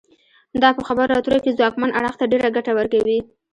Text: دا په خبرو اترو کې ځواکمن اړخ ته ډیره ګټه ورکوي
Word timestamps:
دا 0.61 0.69
په 0.77 0.81
خبرو 0.87 1.15
اترو 1.19 1.37
کې 1.43 1.57
ځواکمن 1.57 1.89
اړخ 1.99 2.13
ته 2.19 2.25
ډیره 2.31 2.47
ګټه 2.55 2.71
ورکوي 2.75 3.19